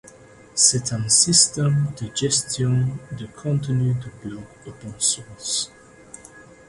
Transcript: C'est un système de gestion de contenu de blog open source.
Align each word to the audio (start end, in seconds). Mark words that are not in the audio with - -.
C'est 0.55 0.93
un 0.93 1.07
système 1.09 1.91
de 2.01 2.09
gestion 2.15 2.87
de 3.11 3.27
contenu 3.27 3.93
de 3.93 4.09
blog 4.27 4.41
open 4.65 4.93
source. 4.97 5.71